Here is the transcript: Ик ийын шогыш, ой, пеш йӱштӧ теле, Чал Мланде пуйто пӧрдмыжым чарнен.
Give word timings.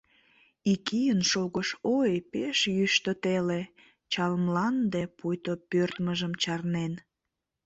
Ик 0.71 0.85
ийын 0.99 1.21
шогыш, 1.31 1.69
ой, 1.97 2.11
пеш 2.31 2.57
йӱштӧ 2.77 3.11
теле, 3.23 3.61
Чал 4.11 4.33
Мланде 4.45 5.03
пуйто 5.17 5.53
пӧрдмыжым 5.69 6.33
чарнен. 6.41 6.93